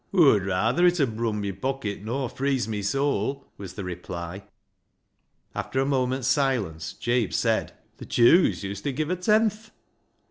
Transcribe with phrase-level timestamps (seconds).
[0.15, 4.41] "Aw'd rayther it ud brun my pocket nor freeze my soul," was the reply.
[5.53, 9.69] After a moment's silence, Jabe said —"Th' Jews uset give a tenth."